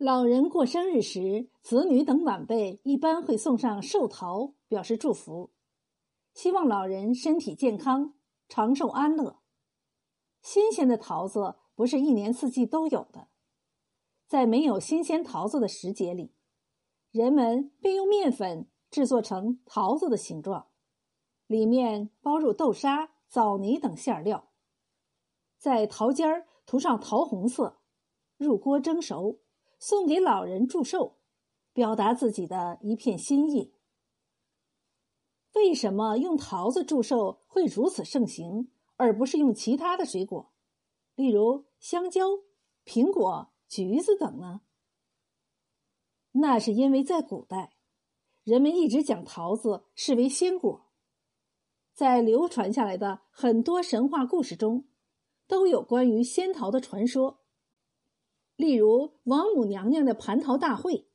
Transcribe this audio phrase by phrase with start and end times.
[0.00, 5.52] 老人过生日时，子女等晚辈一般会送上寿桃，表示祝福，
[6.32, 8.14] 希望老人身体健康、
[8.48, 9.42] 长寿安乐。
[10.40, 13.28] 新鲜的桃子不是一年四季都有的，
[14.26, 16.32] 在没有新鲜桃子的时节里，
[17.10, 20.68] 人们便用面粉制作成桃子的形状，
[21.46, 24.48] 里面包入豆沙、枣泥等馅料，
[25.58, 27.82] 在桃尖儿涂上桃红色，
[28.38, 29.40] 入锅蒸熟。
[29.80, 31.16] 送给老人祝寿，
[31.72, 33.72] 表达自己的一片心意。
[35.54, 40.52] 为什么用桃子祝寿会如此盛行，而不是用其他的水果，
[41.14, 42.28] 例如香蕉、
[42.84, 44.60] 苹果、橘子等呢？
[46.32, 47.78] 那是因为在古代，
[48.44, 50.92] 人们一直将桃子视为仙果，
[51.94, 54.84] 在流传下来的很多神话故事中，
[55.48, 57.39] 都有关于仙桃的传说。
[58.60, 61.08] 例如王母娘娘的蟠桃大会、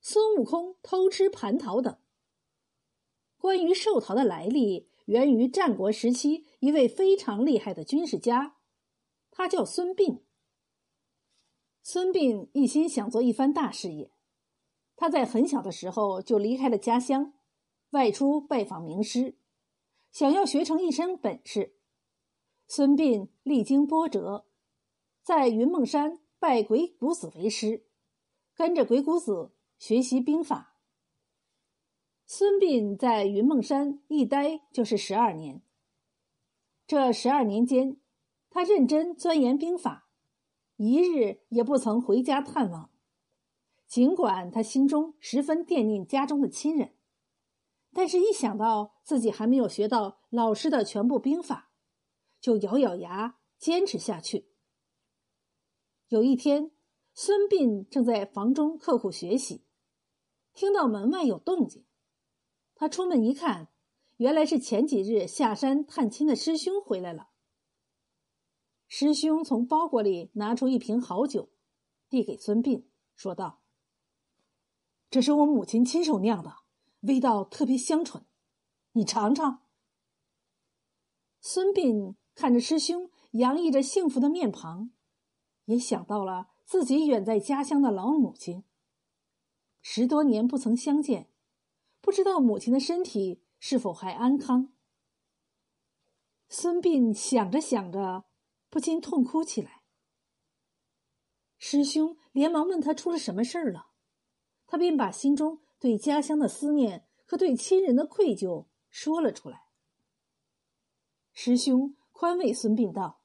[0.00, 1.98] 孙悟空偷吃蟠桃等。
[3.36, 8.58] 关于寿桃的来历，源于战国时期一位非常厉害的军事家，
[9.32, 10.20] 他叫孙膑。
[11.82, 14.12] 孙膑一心想做一番大事业，
[14.94, 17.32] 他在很小的时候就离开了家乡，
[17.90, 19.36] 外出拜访名师，
[20.12, 21.74] 想要学成一身本事。
[22.68, 24.46] 孙膑历经波折，
[25.24, 26.20] 在云梦山。
[26.46, 27.86] 拜鬼谷子为师，
[28.54, 30.76] 跟着鬼谷子学习兵法。
[32.26, 35.62] 孙膑在云梦山一待就是十二年。
[36.86, 37.96] 这十二年间，
[38.50, 40.10] 他认真钻研兵法，
[40.76, 42.90] 一日也不曾回家探望。
[43.86, 46.92] 尽管他心中十分惦念家中的亲人，
[47.94, 51.70] 但是一想到自己还没有学到老师的全部兵法，
[52.38, 54.50] 就咬咬牙坚持下去。
[56.14, 56.70] 有一天，
[57.12, 59.64] 孙膑正在房中刻苦学习，
[60.52, 61.84] 听到门外有动静。
[62.76, 63.72] 他出门一看，
[64.18, 67.30] 原来是前几日下山探亲的师兄回来了。
[68.86, 71.50] 师兄从包裹里拿出一瓶好酒，
[72.08, 72.84] 递给孙膑，
[73.16, 73.64] 说道
[75.10, 76.58] ：“这是我母亲亲手酿的，
[77.00, 78.24] 味道特别香醇，
[78.92, 79.64] 你尝尝。”
[81.42, 84.92] 孙膑看着师兄洋溢着幸福的面庞。
[85.66, 88.64] 也想到了自己远在家乡的老母亲，
[89.80, 91.30] 十多年不曾相见，
[92.00, 94.72] 不知道母亲的身体是否还安康。
[96.48, 98.26] 孙膑想着想着，
[98.68, 99.82] 不禁痛哭起来。
[101.56, 103.88] 师兄连忙问他出了什么事儿了，
[104.66, 109.64] 他便把心中对家乡的思念和对亲人的愧疚说了出来。
[111.32, 113.23] 师兄宽慰孙膑道。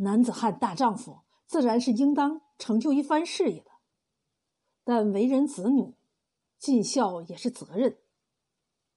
[0.00, 3.70] 男子汉大丈夫，自然是应当成就一番事业的。
[4.84, 5.94] 但为人子女，
[6.58, 7.98] 尽孝也是责任。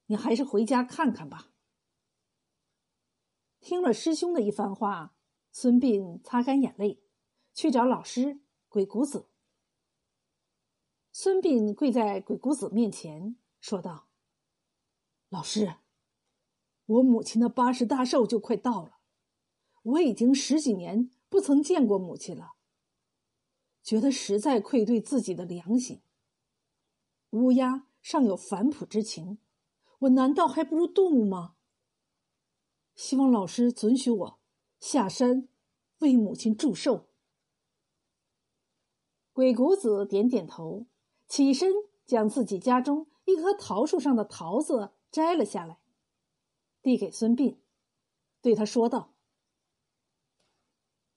[0.06, 1.52] 你还是回家看看吧。
[3.60, 5.16] 听了师兄的一番话，
[5.52, 7.04] 孙膑擦干眼泪，
[7.54, 9.30] 去找老师鬼谷子。
[11.12, 14.08] 孙膑跪在鬼谷子面前，说道
[15.30, 15.76] ：“老师，
[16.86, 19.00] 我母亲的八十大寿就快到了。”
[19.84, 22.54] 我已经十几年不曾见过母亲了，
[23.82, 26.02] 觉得实在愧对自己的良心。
[27.32, 29.40] 乌鸦尚有反哺之情，
[30.00, 31.56] 我难道还不如动物吗？
[32.94, 34.40] 希望老师准许我
[34.80, 35.48] 下山
[36.00, 37.08] 为母亲祝寿。
[39.34, 40.86] 鬼谷子点点头，
[41.28, 41.72] 起身
[42.06, 45.80] 将自己家中一棵桃树上的桃子摘了下来，
[46.82, 47.58] 递给孙膑，
[48.42, 49.11] 对他说道。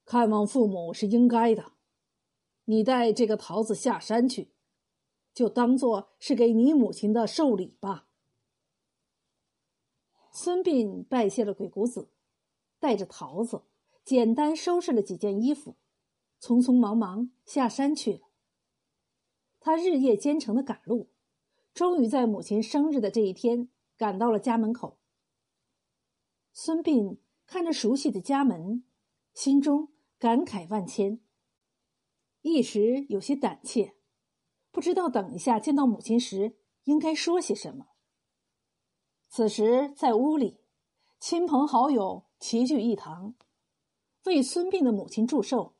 [0.05, 1.73] 看望父母是应该的，
[2.65, 4.51] 你带这个桃子下山去，
[5.33, 8.07] 就当做是给你母亲的寿礼吧。
[10.31, 12.09] 孙膑拜谢了鬼谷子，
[12.79, 13.63] 带着桃子，
[14.03, 15.75] 简单收拾了几件衣服，
[16.39, 18.27] 匆匆忙忙下山去了。
[19.59, 21.09] 他日夜兼程的赶路，
[21.73, 24.99] 终于在母亲生日的这一天赶到了家门口。
[26.53, 27.17] 孙膑
[27.47, 28.83] 看着熟悉的家门，
[29.33, 29.94] 心中。
[30.17, 31.19] 感慨万千，
[32.41, 33.95] 一时有些胆怯，
[34.71, 37.87] 不知道等一下见到母亲时应该说些什么。
[39.27, 40.61] 此时在屋里，
[41.19, 43.35] 亲朋好友齐聚一堂，
[44.23, 45.75] 为孙膑的母亲祝寿。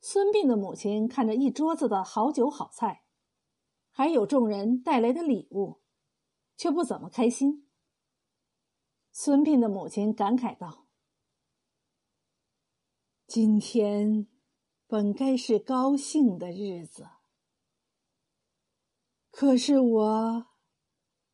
[0.00, 3.04] 孙膑的母亲看着一桌子的好酒好菜，
[3.90, 5.80] 还有众人带来的礼物，
[6.56, 7.68] 却不怎么开心。
[9.10, 10.85] 孙膑的母亲感慨道。
[13.38, 14.26] 今天
[14.86, 17.06] 本该是高兴的日子，
[19.30, 20.46] 可是我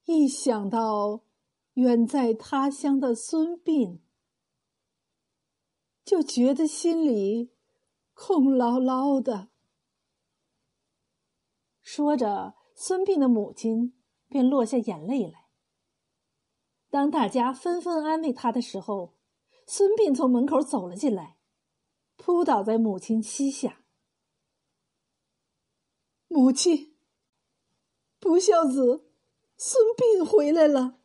[0.07, 1.23] 一想到
[1.75, 4.01] 远在他乡的孙膑，
[6.05, 7.53] 就觉得心里
[8.15, 9.51] 空落落的。
[11.83, 13.95] 说着，孙膑的母亲
[14.27, 15.47] 便落下眼泪来。
[16.91, 19.15] 当大家纷纷安慰他的时候，
[19.69, 21.39] 孙膑从门口走了进来。
[22.25, 23.83] 扑倒在母亲膝下，
[26.29, 26.95] 母亲，
[28.21, 29.11] 不孝子
[29.57, 31.01] 孙膑回来了。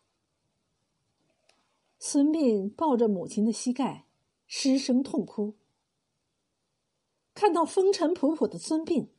[1.98, 4.06] 孙膑抱着母亲的膝盖，
[4.46, 5.56] 失声痛哭。
[7.34, 9.10] 看到风尘仆仆的孙膑，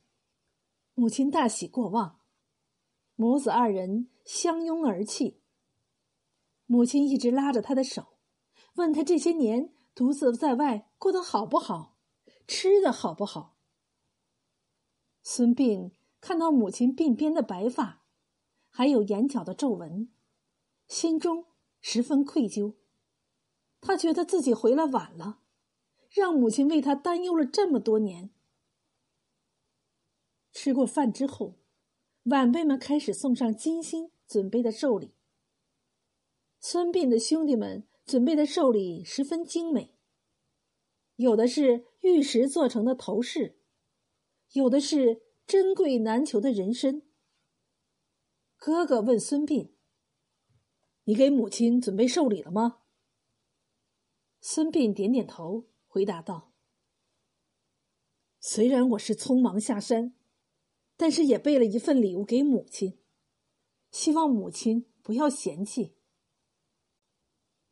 [0.93, 2.21] 母亲大喜过望，
[3.17, 5.41] 母子二人相拥而泣。
[6.65, 8.13] 母亲一直拉着他的手，
[8.75, 9.73] 问他这些年。
[9.99, 11.97] 独自在外过得好不好？
[12.47, 13.57] 吃的好不好？
[15.21, 15.91] 孙膑
[16.21, 18.05] 看到母亲鬓边的白发，
[18.69, 20.09] 还有眼角的皱纹，
[20.87, 21.47] 心中
[21.81, 22.75] 十分愧疚。
[23.81, 25.41] 他觉得自己回来晚了，
[26.09, 28.33] 让母亲为他担忧了这么多年。
[30.53, 31.59] 吃过饭之后，
[32.23, 35.17] 晚辈们开始送上精心准备的寿礼。
[36.61, 37.88] 孙膑的兄弟们。
[38.09, 39.93] 准备的寿礼十分精美，
[41.15, 43.59] 有的是玉石做成的头饰，
[44.53, 47.03] 有的是珍贵难求的人参。
[48.57, 49.73] 哥哥问孙膑
[51.05, 52.79] ：“你给母亲准备寿礼了吗？”
[54.41, 56.51] 孙膑点点头，回答道
[58.41, 60.15] ：“虽然我是匆忙下山，
[60.97, 62.97] 但是也备了一份礼物给母亲，
[63.91, 65.93] 希望母亲不要嫌弃。”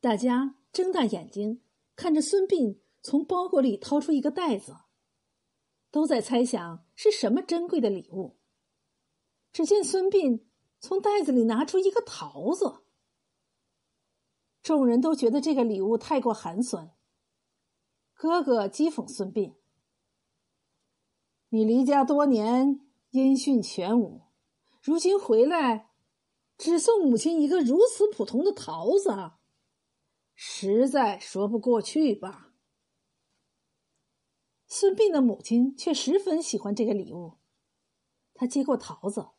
[0.07, 1.61] 大家睁大眼睛
[1.93, 4.77] 看着孙膑从包裹里掏出一个袋子，
[5.91, 8.37] 都在猜想是什么珍贵的礼物。
[9.51, 10.45] 只见孙膑
[10.79, 12.83] 从袋子里拿出一个桃子，
[14.63, 16.95] 众人都觉得这个礼物太过寒酸。
[18.13, 19.55] 哥哥讥讽孙膑
[21.51, 22.79] ：“你离家多年，
[23.09, 24.21] 音讯全无，
[24.81, 25.89] 如今回来，
[26.57, 29.33] 只送母亲一个如此普通的桃子。”
[30.39, 32.53] 实在说不过去吧。
[34.67, 37.39] 孙膑的母亲却十分喜欢这个礼物，
[38.35, 39.29] 他接过桃子，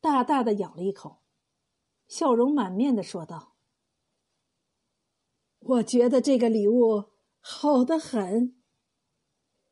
[0.00, 1.22] 大大的咬了一口，
[2.08, 3.54] 笑容满面的说道
[5.60, 8.60] ：“我觉得这个礼物好的很。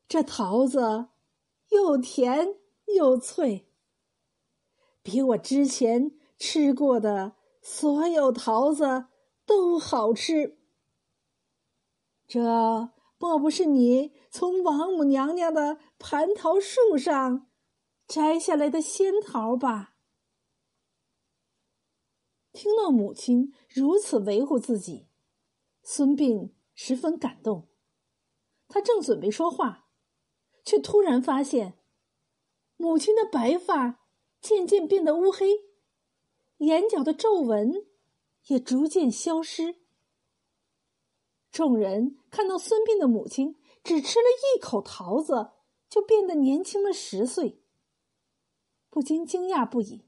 [0.07, 1.09] 这桃子
[1.67, 2.55] 又甜
[2.95, 3.67] 又脆，
[5.03, 9.07] 比我之前吃过的所有桃子
[9.45, 10.59] 都好吃。”
[12.31, 17.51] 这莫不是你从王母娘娘的蟠桃树上
[18.07, 19.97] 摘下来的仙桃吧？
[22.53, 25.09] 听到母亲如此维护自己，
[25.83, 27.67] 孙膑十分感动。
[28.69, 29.89] 他正准备说话，
[30.63, 31.79] 却突然发现，
[32.77, 34.05] 母亲的白发
[34.39, 35.65] 渐渐变得乌黑，
[36.59, 37.73] 眼角的皱纹
[38.45, 39.80] 也逐渐消失。
[41.51, 44.25] 众人看到孙膑的母亲只吃了
[44.55, 45.51] 一口桃子，
[45.89, 47.61] 就变得年轻了十岁，
[48.89, 50.05] 不禁惊讶不已，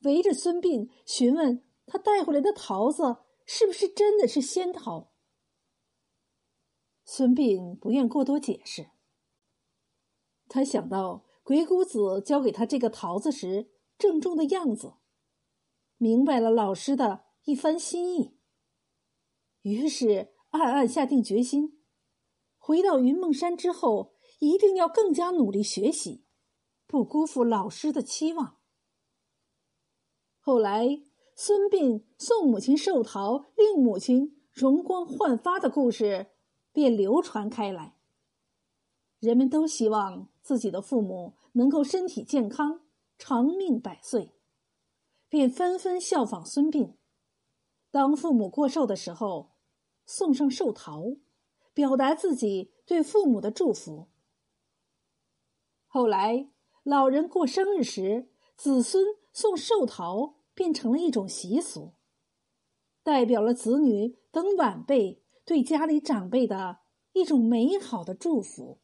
[0.00, 5.12] 围着孙膑询问他带回来的桃子是不是真的是仙桃。
[7.04, 8.88] 孙膑不愿过多解释，
[10.48, 14.94] 他想到鬼谷子交给他这个桃子时郑重的样子，
[15.98, 18.38] 明白了老师的一番心意。
[19.62, 21.82] 于是暗暗下定决心，
[22.58, 26.24] 回到云梦山之后，一定要更加努力学习，
[26.86, 28.58] 不辜负老师的期望。
[30.38, 31.02] 后来，
[31.34, 36.32] 孙膑送母亲寿桃，令母亲容光焕发的故事
[36.70, 37.96] 便流传开来。
[39.18, 42.82] 人们都希望自己的父母能够身体健康、
[43.16, 44.34] 长命百岁，
[45.28, 46.96] 便纷纷效仿孙膑。
[47.90, 49.51] 当父母过寿的时候，
[50.04, 51.16] 送上寿桃，
[51.72, 54.08] 表达自己对父母的祝福。
[55.86, 56.50] 后来，
[56.82, 61.94] 老人过生日时，子孙送寿桃变成了一种习俗，
[63.02, 66.78] 代表了子女等晚辈对家里长辈的
[67.12, 68.80] 一种美好的祝福。